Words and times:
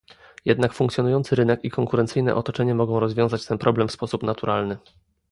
Jednak 0.45 0.73
funkcjonujący 0.73 1.35
rynek 1.35 1.63
i 1.63 1.69
konkurencyjne 1.69 2.35
otoczenie 2.35 2.75
mogą 2.75 2.99
rozwiązać 2.99 3.45
ten 3.45 3.57
problem 3.57 3.87
w 3.87 3.91
sposób 3.91 4.23
naturalny 4.23 4.77